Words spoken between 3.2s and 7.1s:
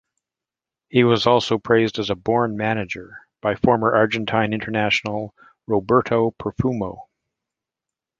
by former Argentine international Roberto Perfumo.